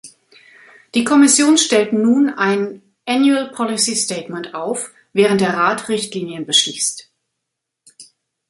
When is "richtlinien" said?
5.89-6.47